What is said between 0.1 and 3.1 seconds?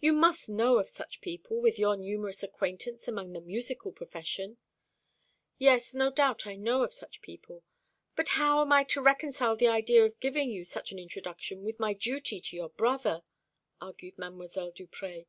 must know of such people, with your numerous acquaintance